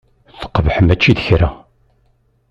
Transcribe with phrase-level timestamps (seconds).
[0.39, 1.49] Teqbeḥ mačči d kra.